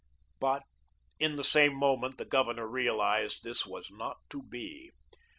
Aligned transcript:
But 0.39 0.63
in 1.19 1.35
the 1.35 1.43
same 1.43 1.75
moment 1.75 2.17
the 2.17 2.25
Governor 2.25 2.65
realised 2.67 3.43
this 3.43 3.67
was 3.67 3.91
not 3.91 4.17
to 4.31 4.41
be. 4.41 4.89